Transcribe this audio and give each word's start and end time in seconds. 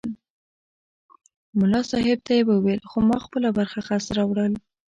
ملا 1.59 1.81
صاحب 1.91 2.17
ته 2.25 2.31
یې 2.37 2.41
وویل 2.49 2.81
ما 3.07 3.17
خو 3.19 3.23
خپله 3.25 3.49
برخه 3.57 3.79
خس 3.87 4.05
راوړل. 4.17 4.53